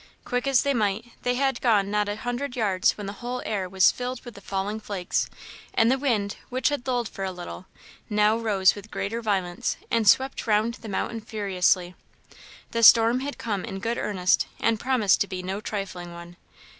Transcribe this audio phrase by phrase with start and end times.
[0.25, 3.69] Quick as they might, they had gone not a hundred yards when the whole air
[3.69, 5.29] was filled with the falling flakes,
[5.75, 7.67] and the wind, which had lulled for a little,
[8.09, 11.93] now rose with greater violence, and swept round the mountain furiously.
[12.71, 16.35] The storm had come in good earnest, and promised to be no trifling one.